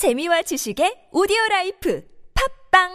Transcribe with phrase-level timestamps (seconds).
[0.00, 2.02] 재미와 지식의 오디오 라이프
[2.72, 2.88] 팟빵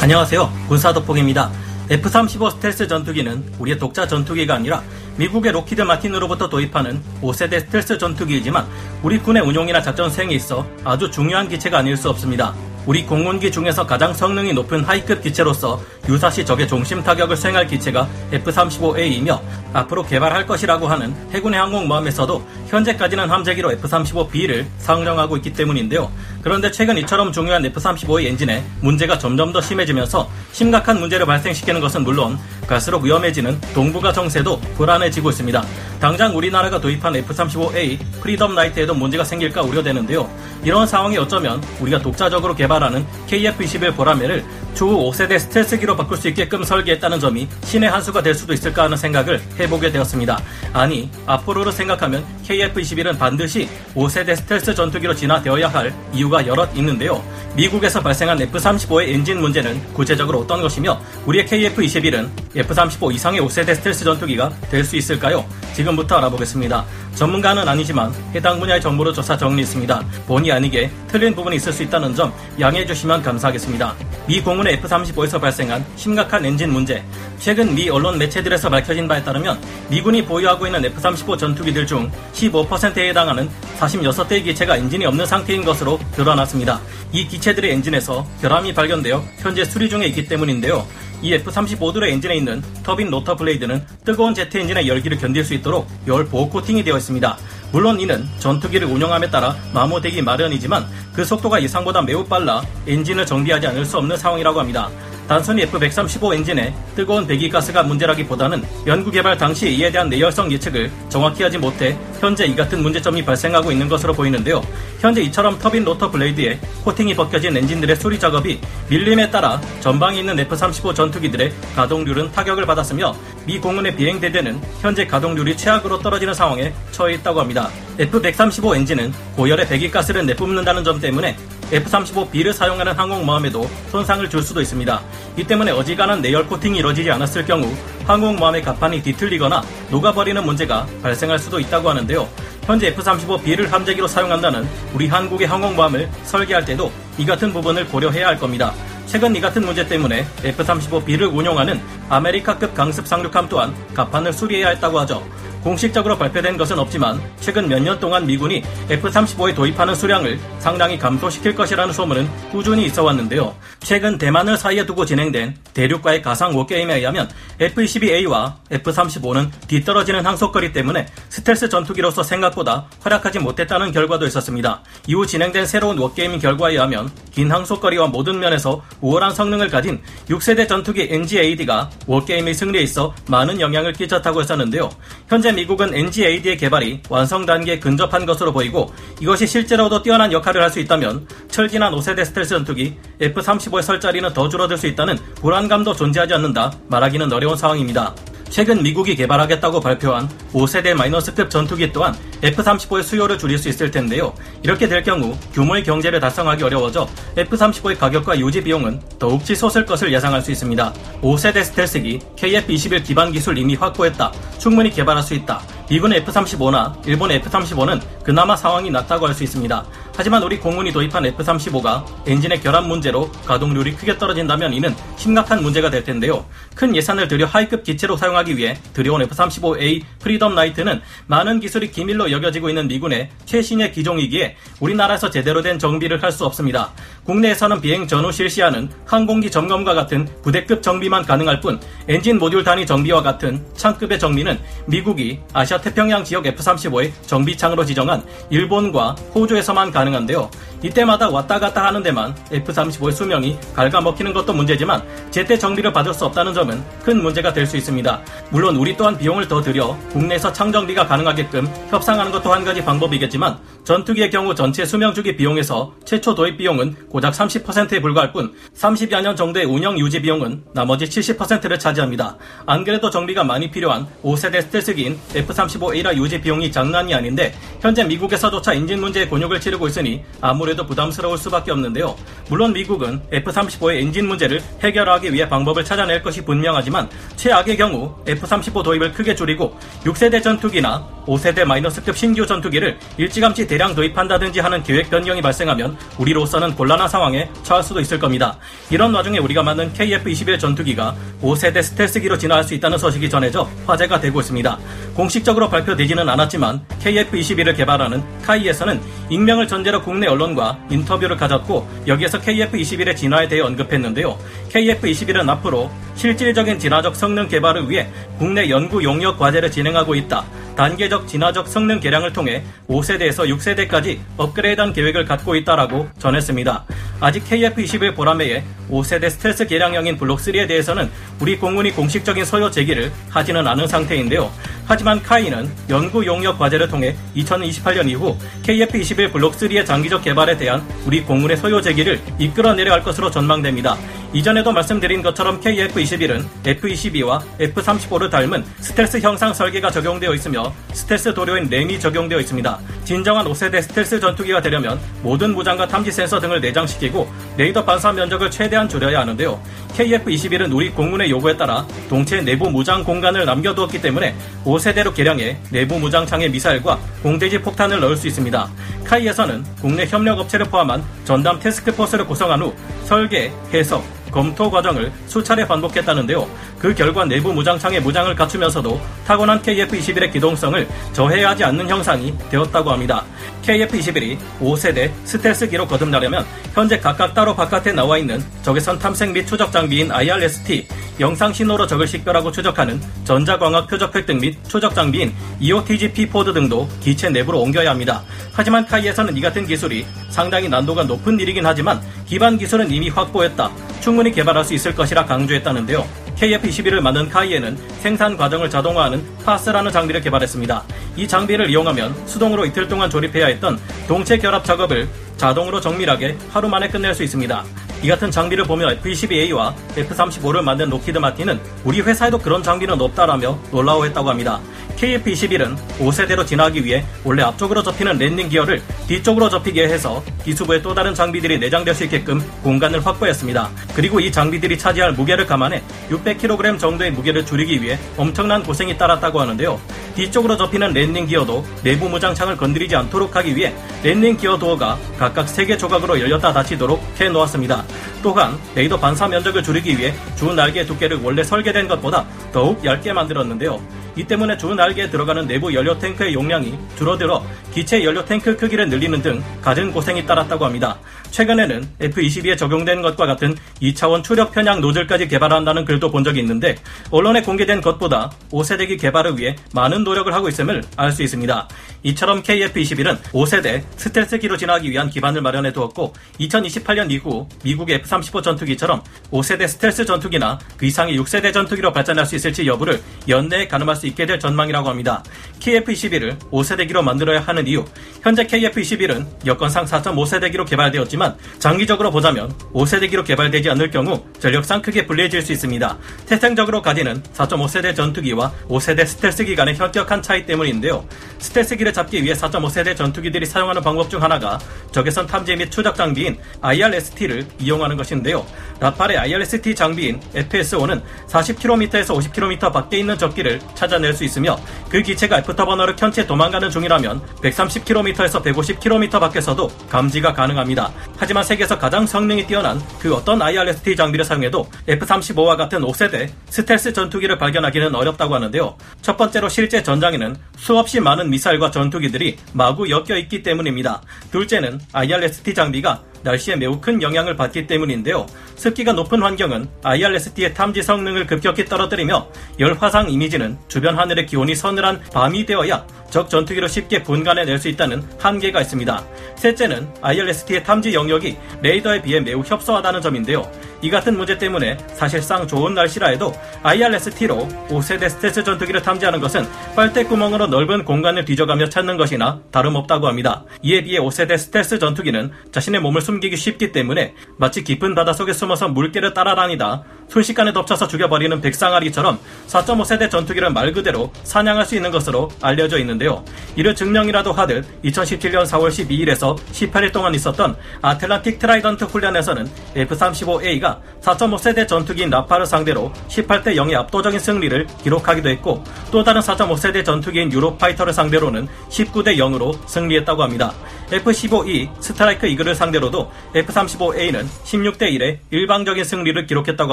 [0.00, 0.50] 안녕하세요.
[0.68, 1.52] 군사도폭입니다.
[1.90, 4.82] F-35 스텔스 전투기는 우리의 독자 전투기가 아니라
[5.18, 8.66] 미국의 록히드 마틴으로부터 도입하는 5세대 스텔스 전투기이지만
[9.02, 12.54] 우리 군의 운용이나 작전 수행에 있어 아주 중요한 기체가 아닐 수 없습니다.
[12.86, 19.40] 우리 공군기 중에서 가장 성능이 높은 high급 기체로서 유사시 적의 중심 타격을 수행할 기체가 F-35A이며
[19.74, 26.10] 앞으로 개발할 것이라고 하는 해군의 항공모함에서도 현재까지는 함재기로 F-35B를 상정하고 있기 때문인데요.
[26.42, 32.38] 그런데 최근 이처럼 중요한 F-35의 엔진에 문제가 점점 더 심해지면서 심각한 문제를 발생시키는 것은 물론
[32.66, 35.64] 갈수록 위험해지는 동북아 정세도 불안해지고 있습니다.
[36.00, 40.28] 당장 우리나라가 도입한 F-35A 프리덤 나이트에도 문제가 생길까 우려되는데요.
[40.62, 47.18] 이런 상황이 어쩌면 우리가 독자적으로 개발하는 KF-21 보라매를 추후 5세대 스텔스기로 바꿀 수 있게끔 설계했다는
[47.18, 50.40] 점이 신의 한 수가 될 수도 있을까 하는 생각을 해보게 되었습니다.
[50.72, 57.24] 아니, 앞으로를 생각하면 KF-21은 반드시 5세대 스텔스 전투기로 진화되어야 할 이유가 여럿 있는데요.
[57.56, 64.50] 미국에서 발생한 F-35의 엔진 문제는 구체적으로 어떤 것이며 우리의 KF-21은 F-35 이상의 5세대 스텔스 전투기가
[64.70, 65.44] 될 수 있을까요?
[65.74, 66.84] 지금부터 알아보겠습니다.
[67.14, 70.02] 전문가는 아니지만 해당 분야의 정보를 조사 정리했습니다.
[70.26, 73.94] 본의 아니게 틀린 부분이 있을 수 있다는 점 양해해 주시면 감사하겠습니다.
[74.26, 77.02] 미 공군의 F-35에서 발생한 심각한 엔진 문제.
[77.38, 83.48] 최근 미 언론 매체들에서 밝혀진 바에 따르면 미군이 보유하고 있는 F-35 전투기들 중 15%에 해당하는
[83.78, 86.80] 46대의 기체가 엔진이 없는 상태인 것으로 드러났습니다.
[87.12, 90.86] 이 기체들의 엔진에서 결함이 발견되어 현재 수리 중에 있기 때문인데요.
[91.22, 96.24] 이 F-35들의 엔진에 있는 터빈 로터 blade는 뜨거운 제트 엔진의 열기를 견딜 수 있도록 열
[96.26, 97.36] 보호 코팅이 되어 있습니다.
[97.72, 103.84] 물론 이는 전투기를 운영함에 따라 마모되기 마련이지만 그 속도가 예상보다 매우 빨라 엔진을 정비하지 않을
[103.84, 104.88] 수 없는 상황이라고 합니다.
[105.28, 111.96] 단순히 F-135 엔진에 뜨거운 배기가스가 문제라기보다는 연구개발 당시 이에 대한 내열성 예측을 정확히 하지 못해
[112.18, 114.62] 현재 이 같은 문제점이 발생하고 있는 것으로 보이는데요.
[115.00, 120.94] 현재 이처럼 터빈 로터 blade에 코팅이 벗겨진 엔진들의 수리 작업이 밀림에 따라 전방에 있는 F-35
[120.94, 127.68] 전투기들의 가동률은 타격을 받았으며 미 공군의 비행대대는 현재 가동률이 최악으로 떨어지는 상황에 처해 있다고 합니다.
[127.98, 131.36] F-135 엔진은 고열의 배기가스를 내뿜는다는 점 때문에
[131.72, 135.00] F-35B를 사용하는 항공모함에도 손상을 줄 수도 있습니다.
[135.36, 137.70] 이 때문에 어지간한 내열 코팅이 이뤄지지 않았을 경우
[138.06, 142.28] 항공모함의 갑판이 뒤틀리거나 녹아버리는 문제가 발생할 수도 있다고 하는데요.
[142.64, 148.72] 현재 F-35B를 함재기로 사용한다는 우리 한국의 항공모함을 설계할 때도 이 같은 부분을 고려해야 할 겁니다.
[149.06, 151.80] 최근 이 같은 문제 때문에 F-35B를 운용하는
[152.10, 155.26] 아메리카급 강습 상륙함 또한 갑판을 수리해야 했다고 하죠.
[155.62, 161.92] 공식적으로 발표된 것은 없지만 최근 몇 년 동안 미군이 F-35에 도입하는 수량을 상당히 감소시킬 것이라는
[161.92, 163.54] 소문은 꾸준히 있어 왔는데요.
[163.80, 167.28] 최근 대만을 사이에 두고 진행된 대륙과의 가상 워 게임에 의하면
[167.60, 174.82] F-22A와 F-35는 뒤떨어지는 항속거리 때문에 스텔스 전투기로서 생각보다 활약하지 못했다는 결과도 있었습니다.
[175.06, 181.06] 이후 진행된 새로운 워게임 결과에 의하면 긴 항속거리와 모든 면에서 우월한 성능을 가진 6세대 전투기
[181.10, 184.90] NGAD가 워게임의 승리에 있어 많은 영향을 끼쳤다고 했었는데요.
[185.28, 190.80] 현재 미국은 NGAD의 개발이 완성 단계에 근접한 것으로 보이고 이것이 실제로도 뛰어난 역할을 할 수
[190.80, 196.72] 있다면 철진한 5세대 스텔스 전투기 F-35의 설 자리는 더 줄어들 수 있다는 불안감도 존재하지 않는다
[196.88, 198.14] 말하기는 어려운 상황입니다.
[198.50, 204.32] 최근 미국이 개발하겠다고 발표한 5세대 마이너스급 전투기 또한 F-35의 수요를 줄일 수 있을 텐데요.
[204.62, 210.42] 이렇게 될 경우 규모의 경제를 달성하기 어려워져 F-35의 가격과 유지 비용은 더욱 치솟을 것을 예상할
[210.42, 210.92] 수 있습니다.
[211.22, 214.32] 5세대 스텔스기 KF-21 기반 기술 이미 확보했다.
[214.58, 215.60] 충분히 개발할 수 있다.
[215.90, 219.86] 미군의 F-35나 일본의 F-35는 그나마 상황이 낫다고 할 수 있습니다.
[220.14, 226.02] 하지만 우리 공군이 도입한 F-35가 엔진의 결함 문제로 가동률이 크게 떨어진다면 이는 심각한 문제가 될
[226.02, 226.44] 텐데요.
[226.74, 232.68] 큰 예산을 들여 하이급 기체로 사용하기 위해 들여온 F-35A 프리덤 나이트는 많은 기술이 기밀로 여겨지고
[232.68, 236.92] 있는 미군의 최신의 기종이기에 우리나라에서 제대로 된 정비를 할 수 없습니다.
[237.24, 243.22] 국내에서는 비행 전후 실시하는 항공기 점검과 같은 부대급 정비만 가능할 뿐 엔진 모듈 단위 정비와
[243.22, 250.50] 같은 창급의 정비는 미국이 아시아 태평양 지역 F-35의 정비창으로 지정한 일본과 호주에서만 가능한데요.
[250.82, 256.54] 이때마다 왔다 갔다 하는 데만 F-35의 수명이 갉아먹히는 것도 문제지만 제때 정비를 받을 수 없다는
[256.54, 258.20] 점은 큰 문제가 될 수 있습니다.
[258.50, 264.30] 물론 우리 또한 비용을 더 들여 국내에서 창정비가 가능하게끔 협상하는 것도 한 가지 방법이겠지만 전투기의
[264.30, 269.66] 경우 전체 수명 주기 비용에서 최초 도입 비용은 고작 30%에 불과할 뿐 30여 년 정도의
[269.66, 272.36] 운영 유지 비용은 나머지 70%를 차지합니다.
[272.66, 275.18] 안 그래도 정비가 많이 필요한 5세대 스텔스기인
[275.68, 281.70] F-35A라 유지 비용이 장난이 아닌데 현재 미국에서조차 인진 문제의 곤욕을 치르고 있으니 아무래도 부담스러울 수밖에
[281.70, 282.16] 없는데요.
[282.48, 289.12] 물론 미국은 F-35의 엔진 문제를 해결하기 위해 방법을 찾아낼 것이 분명하지만 최악의 경우 F-35 도입을
[289.12, 295.96] 크게 줄이고 6세대 전투기나 5세대 마이너스급 신규 전투기를 일찌감치 대량 도입한다든지 하는 계획 변경이 발생하면
[296.18, 298.58] 우리로서는 곤란한 상황에 처할 수도 있을 겁니다.
[298.90, 304.40] 이런 와중에 우리가 만든 KF-21 전투기가 5세대 스텔스기로 진화할 수 있다는 소식이 전해져 화제가 되고
[304.40, 304.78] 있습니다.
[305.14, 309.00] 공식적으로 발표되지는 않았지만 KF-21을 개발하는 카이에서는
[309.30, 314.38] 익명을 전제로 국내 언론과 인터뷰를 가졌고 여기에서 KF-21의 진화에 대해 언급했는데요.
[314.70, 318.06] KF-21은 앞으로 실질적인 진화적 성능 개발을 위해
[318.38, 320.44] 국내 연구 용역 과제를 진행하고 있다.
[320.78, 326.84] 단계적 진화적 성능 개량을 통해 5세대에서 6세대까지 업그레이드한 계획을 갖고 있다라고 전했습니다.
[327.18, 333.88] 아직 KF-21 보라매의 5세대 스텔스 개량형인 블록3에 대해서는 우리 공군이 공식적인 소요 제기를 하지는 않은
[333.88, 334.52] 상태인데요.
[334.88, 341.22] 하지만 카이는 연구 용역 과제를 통해 2028년 이후 KF-21 블록 3의 장기적 개발에 대한 우리
[341.22, 343.98] 공군의 소요 제기를 이끌어내려갈 것으로 전망됩니다.
[344.32, 352.00] 이전에도 말씀드린 것처럼 KF-21은 F-22와 F-35를 닮은 스텔스 형상 설계가 적용되어 있으며 스텔스 도료인 RAM이
[352.00, 352.78] 적용되어 있습니다.
[353.04, 358.88] 진정한 5세대 스텔스 전투기가 되려면 모든 무장과 탐지 센서 등을 내장시키고 레이더 반사 면적을 최대한
[358.88, 359.60] 줄여야 하는데요.
[359.96, 365.98] KF-21은 우리 공군의 요구에 따라 동체 내부 무장 공간을 남겨두었기 때문에 5 세대로 개량해 내부
[365.98, 368.68] 무장창에 미사일과 공대지 폭탄을 넣을 수 있습니다.
[369.04, 376.48] KAI에서는 국내 협력업체를 포함한 전담 태스크포스를 구성한 후 설계, 해석, 검토 과정을 수차례 반복했다는데요.
[376.78, 383.24] 그 결과 내부 무장창의 무장을 갖추면서도 타고난 KF-21의 기동성을 저해하지 않는 형상이 되었다고 합니다.
[383.68, 390.10] KF-21이 5세대 스텔스기로 거듭나려면 현재 각각 따로 바깥에 나와 있는 적외선 탐색 및 추적 장비인
[390.10, 390.88] IRST,
[391.20, 397.28] 영상 신호로 적을 식별하고 추적하는 전자광학 표적 획득 및 추적 장비인 EOTGP 포드 등도 기체
[397.28, 398.22] 내부로 옮겨야 합니다.
[398.52, 403.70] 하지만 KAI에서는 이 같은 기술이 상당히 난도가 높은 일이긴 하지만 기반 기술은 이미 확보했다.
[404.00, 406.06] 충분히 개발할 수 있을 것이라 강조했다는데요.
[406.40, 410.84] KF-21을 만든 KAI에는 생산 과정을 자동화하는 FASS라는 장비를 개발했습니다.
[411.16, 416.88] 이 장비를 이용하면 수동으로 이틀 동안 조립해야 했던 동체 결합 작업을 자동으로 정밀하게 하루 만에
[416.88, 417.64] 끝낼 수 있습니다.
[418.02, 424.30] 이 같은 장비를 보며 F-22A와 F-35를 만든 록히드 마틴은 우리 회사에도 그런 장비는 없다라며 놀라워했다고
[424.30, 424.60] 합니다.
[424.98, 431.14] KF-21은 5세대로 진화하기 위해 원래 앞쪽으로 접히는 랜딩 기어를 뒤쪽으로 접히게 해서 기수부에 또 다른
[431.14, 433.70] 장비들이 내장될 수 있게끔 공간을 확보했습니다.
[433.94, 439.80] 그리고 이 장비들이 차지할 무게를 감안해 600kg 정도의 무게를 줄이기 위해 엄청난 고생이 따랐다고 하는데요.
[440.16, 443.72] 뒤쪽으로 접히는 랜딩 기어도 내부 무장창을 건드리지 않도록 하기 위해
[444.02, 447.84] 랜딩 기어 도어가 각각 3개 조각으로 열렸다 닫히도록 해 놓았습니다.
[448.22, 453.80] 또한 레이더 반사 면적을 줄이기 위해 주 날개 두께를 원래 설계된 것보다 더욱 얇게 만들었는데요.
[454.18, 459.22] 이 때문에 주 날개에 들어가는 내부 연료 탱크의 용량이 줄어들어 기체 연료 탱크 크기를 늘리는
[459.22, 460.98] 등 갖은 고생이 따랐다고 합니다.
[461.30, 466.74] 최근에는 F-22에 적용된 것과 같은 2차원 추력 편향 노즐까지 개발한다는 글도 본 적이 있는데
[467.12, 471.68] 언론에 공개된 것보다 5세대기 개발을 위해 많은 노력을 하고 있음을 알 수 있습니다.
[472.02, 479.68] 이처럼 KF-21은 5세대 스텔스기로 진화하기 위한 기반을 마련해 두었고 2028년 이후 미국의 F-35 전투기처럼 5세대
[479.68, 484.38] 스텔스 전투기나 그 이상의 6세대 전투기로 발전할 수 있을지 여부를 연내에 가늠할 수 있게 될
[484.38, 485.22] 전망이라고 합니다.
[485.60, 487.84] KF-21을 5세대기로 만들어야 하는 이유
[488.22, 495.52] 현재 KF-21은 여건상 4.5세대기로 개발되었지만 장기적으로 보자면 5세대기로 개발되지 않을 경우 전력상 크게 불리해질 수
[495.52, 495.98] 있습니다.
[496.26, 501.06] 태생적으로 가지는 4.5세대 전투기와 5세대 스텔스기 간의 현격한 차이 때문인데요.
[501.38, 504.58] 스텔스기를 잡기 위해 4.5세대 전투기들이 사용하는 방법 중 하나가
[504.92, 508.46] 적외선 탐지 및 추적 장비인 IRST를 이용하는 것인데요.
[508.80, 514.58] 라팔의 IRST 장비인 FSO는 40km에서 50km 밖에 있는 적기를 찾아낼 수 있으며
[514.90, 520.90] 그 기체가 애프터 버너를 켠 채 도망가는 중이라면 130km에서 150km 밖에서도 감지가 가능합니다.
[521.18, 527.36] 하지만 세계에서 가장 성능이 뛰어난 그 어떤 IRST 장비를 사용해도 F-35와 같은 5세대 스텔스 전투기를
[527.36, 528.76] 발견하기는 어렵다고 하는데요.
[529.02, 534.00] 첫 번째로 실제 전장에는 수없이 많은 미사일과 전투기들이 마구 엮여 있기 때문입니다.
[534.32, 538.26] 둘째는 IRST 장비가 날씨에 매우 큰 영향을 받기 때문인데요.
[538.56, 542.28] 습기가 높은 환경은 IRST의 탐지 성능을 급격히 떨어뜨리며
[542.60, 548.02] 열 화상 이미지는 주변 하늘의 기온이 서늘한 밤이 되어야 적 전투기로 쉽게 분간해낼 수 있다는
[548.18, 549.04] 한계가 있습니다.
[549.36, 553.50] 셋째는 IRST의 탐지 영역이 레이더에 비해 매우 협소하다는 점인데요.
[553.80, 559.46] 이 같은 문제 때문에 사실상 좋은 날씨라 해도 IRST로 5세대 스텔스 전투기를 탐지하는 것은
[559.76, 563.44] 빨대구멍으로 넓은 공간을 뒤져가며 찾는 것이나 다름없다고 합니다.
[563.62, 569.14] 이에 비해 5세대 스텔스 전투기는 자신의 몸을 숨기기 쉽기 때문에 마치 깊은 바닷속에 숨어서 물개를
[569.14, 575.97] 따라다니다 순식간에 덮쳐서 죽여버리는 백상아리처럼 4.5세대 전투기를 말 그대로 사냥할 수 있는 것으로 알려져 있는데
[575.98, 576.24] 되는데요.
[576.56, 585.10] 이를 증명이라도 하듯 2017년 4월 12일에서 18일 동안 있었던 아틀란틱 트라이던트 훈련에서는 F-35A가 4.5세대 전투기인
[585.10, 592.16] 라팔을 상대로 18대 0의 압도적인 승리를 기록하기도 했고 또 다른 4.5세대 전투기인 유로파이터를 상대로는 19대
[592.16, 593.52] 0으로 승리했다고 합니다.
[593.92, 599.72] F-15E 스트라이크 이글을 상대로도 F-35A는 16대 1의 일방적인 승리를 기록했다고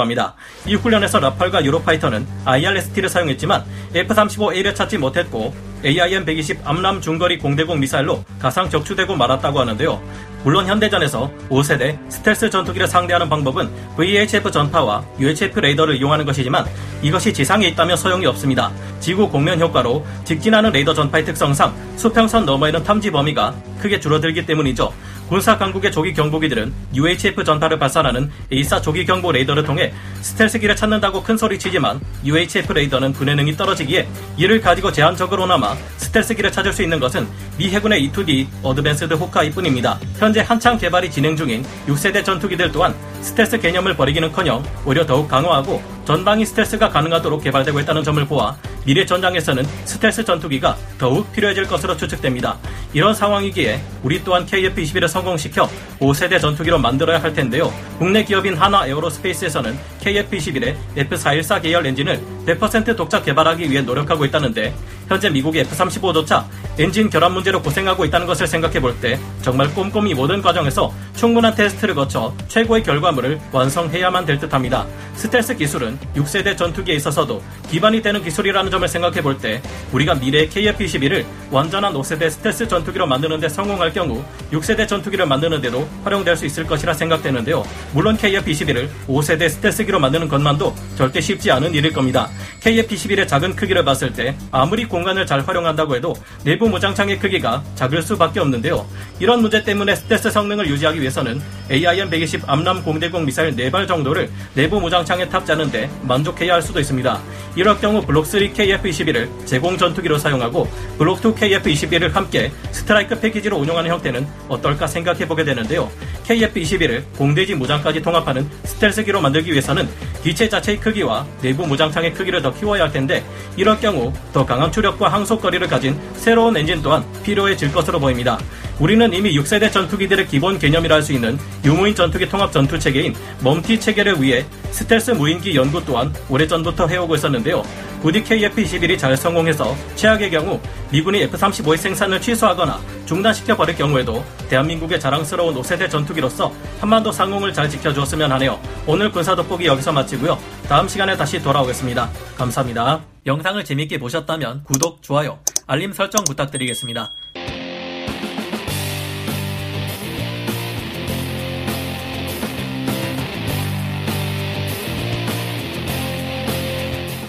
[0.00, 0.34] 합니다.
[0.66, 3.64] 이 훈련에서 라팔과 유로파이터는 IRST를 사용했지만
[3.94, 5.54] F-35A를 찾지 못했고
[5.84, 10.00] AIM-120 암람 중거리 공대공 미사일로 가상 적추되고 말았다고 하는데요.
[10.42, 16.64] 물론 현대전에서 5세대 스텔스 전투기를 상대하는 방법은 VHF 전파와 UHF 레이더를 이용하는 것이지만
[17.02, 18.70] 이것이 지상에 있다면 소용이 없습니다.
[19.00, 24.92] 지구 곡면 효과로 직진하는 레이더 전파의 특성상 수평선 너머에는 탐지 범위가 크게 줄어들기 때문이죠.
[25.28, 31.36] 군사 강국의 조기 경보기들은 UHF 전파를 발산하는 AESA 조기 경보 레이더를 통해 스텔스기를 찾는다고 큰
[31.36, 37.26] 소리치지만 UHF 레이더는 분해능이 떨어지기에 이를 가지고 제한적으로나마 스텔스기를 찾을 수 있는 것은
[37.58, 39.98] 미 해군의 E2D 어드밴스드 호크아이뿐입니다.
[40.18, 46.46] 현재 한창 개발이 진행 중인 6세대 전투기들 또한 스텔스 개념을 버리기는커녕 오히려 더욱 강화하고 전방위
[46.46, 52.56] 스텔스가 가능하도록 개발되고 있다는 점을 보아 미래 전장에서는 스텔스 전투기가 더욱 필요해질 것으로 추측됩니다.
[52.92, 57.72] 이런 상황이기에 우리 또한 KF-21을 성공시켜 5세대 전투기로 만들어야 할 텐데요.
[57.98, 64.72] 국내 기업인 한화 에어로스페이스에서는 KF-21의 F-414 계열 엔진을 100% 독자 개발하기 위해 노력하고 있다는데
[65.08, 66.44] 현재 미국의 F-35조차
[66.78, 71.94] 엔진 결함 문제로 고생하고 있다는 것을 생각해 볼 때 정말 꼼꼼히 모든 과정에서 충분한 테스트를
[71.94, 74.86] 거쳐 최고의 결과물을 완성해야만 될 듯합니다.
[75.14, 79.60] 스텔스 기술은 6세대 전투기에 있어서도 기반이 되는 기술이라는 점을 생각해 볼 때
[79.92, 84.22] 우리가 미래의 KF-21을 완전한 5세대 스텔스 전투기로 만드는데 성공할 경우
[84.52, 87.64] 6세대 전투기를 만드는데도 활용될 수 있을 것이라 생각되는데요.
[87.92, 92.28] 물론 KF-21을 5세대 스텔스기로 만드는 것만도 절대 쉽지 않은 일일 겁니다.
[92.62, 98.40] KF-21의 작은 크기를 봤을 때 아무리 공간을 잘 활용한다고 해도 내부 무장창의 크기가 작을 수밖에
[98.40, 98.86] 없는데요.
[99.18, 105.28] 이런 문제 때문에 스텔스 성능을 유지하기 위해서는 AIM-120 암람 공대공 미사일 4발 정도를 내부 무장창에
[105.28, 107.20] 탑재하는데 만족해야 할 수도 있습니다.
[107.56, 110.66] 이럴 경우 블록3 KF-21을 제공 전투기로 사용하고
[110.98, 115.90] 블록2 KF-21을 함께 스트라이크 패키지로 운용하는 형태는 어떨까 생각해보게 되는데요.
[116.26, 119.88] KF-21을 공대지 무장까지 통합하는 스텔스기로 만들기 위해서는
[120.22, 123.24] 기체 자체의 크기와 내부 무장창의 크기를 더 키워야 할 텐데
[123.56, 128.38] 이럴 경우 더 강한 추력과 항속거리를 가진 새로운 엔진 또한 필요해질 것으로 보입니다.
[128.78, 133.78] 우리는 이미 6세대 전투기들의 기본 개념이라 할 수 있는 유무인 전투기 통합 전투 체계인 멈티
[133.78, 137.62] 체계를 위해 스텔스 무인기 연구 또한 오래전부터 해오고 있었는데요.
[138.02, 140.60] 부디 KF-21이 잘 성공해서 최악의 경우
[140.90, 148.30] 미군이 F-35의 생산을 취소하거나 중단시켜 버릴 경우에도 대한민국의 자랑스러운 5세대 전투기로서 한반도 상공을 잘 지켜주었으면
[148.32, 148.60] 하네요.
[148.86, 150.38] 오늘 군사 돋보기 여기서 마치고요.
[150.68, 152.10] 다음 시간에 다시 돌아오겠습니다.
[152.36, 153.02] 감사합니다.
[153.26, 157.10] 영상을 재밌게 보셨다면 구독, 좋아요, 알림 설정 부탁드리겠습니다.